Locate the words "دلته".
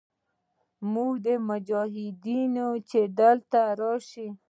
3.19-3.61